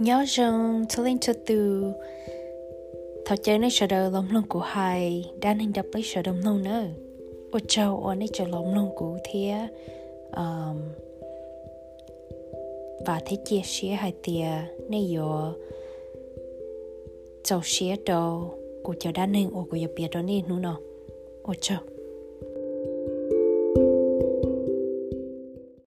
[0.00, 1.84] nhớ rằng thôi lên cho từ
[3.24, 6.40] thọ chơi này sợ đời lòng lòng của hai đang hình đập lấy sợ đồng
[6.44, 6.84] lòng nữa.
[7.50, 9.54] Ô châu ô này chờ lòng lòng của thia
[10.36, 10.76] um,
[13.06, 14.46] và thế chia sẻ hai tia
[14.88, 15.52] này giờ
[17.44, 20.80] châu sẻ đồ của cho đang nên ô của giờ biết đó nên nữa nó
[21.42, 21.78] ô châu